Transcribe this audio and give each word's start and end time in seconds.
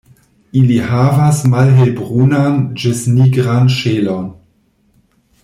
Ili 0.59 0.77
havas 0.85 1.41
malhelbrunan 1.51 2.57
ĝis 2.85 3.05
nigran 3.19 3.71
ŝelon. 3.77 4.27